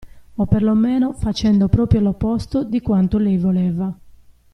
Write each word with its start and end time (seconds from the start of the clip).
O 0.35 0.47
per 0.47 0.63
lo 0.63 0.73
meno 0.73 1.13
facendo 1.13 1.67
proprio 1.67 1.99
l'opposto 2.01 2.63
di 2.63 2.81
quanto 2.81 3.19
lei 3.19 3.37
voleva. 3.37 3.95